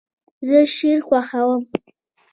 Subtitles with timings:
[0.47, 1.61] زه شین خوښوم